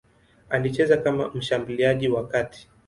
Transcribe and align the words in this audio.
Alicheza 0.49 0.97
kama 0.97 1.27
mshambuliaji 1.33 2.09
wa 2.09 2.27
kati. 2.27 2.69